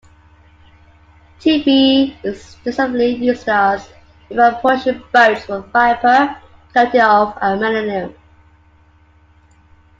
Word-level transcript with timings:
TiB 1.39 1.67
is 2.23 2.55
extensively 2.65 3.09
used 3.17 3.47
as 3.47 3.87
evaporation 4.31 5.03
boats 5.13 5.45
for 5.45 5.59
vapour 5.61 6.41
coating 6.73 7.01
of 7.01 7.37
aluminium. 7.39 8.15